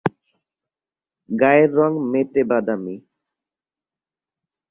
[1.29, 2.95] গায়ের রং মেটে-বাদামি।